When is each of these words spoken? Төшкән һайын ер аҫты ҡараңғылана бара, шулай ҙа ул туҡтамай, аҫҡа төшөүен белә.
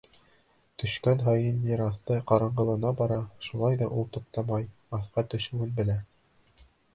Төшкән 0.83 1.19
һайын 1.25 1.59
ер 1.71 1.83
аҫты 1.87 2.17
ҡараңғылана 2.31 2.93
бара, 3.03 3.19
шулай 3.49 3.79
ҙа 3.83 3.91
ул 3.99 4.09
туҡтамай, 4.17 4.67
аҫҡа 5.01 5.27
төшөүен 5.35 5.77
белә. 5.83 6.01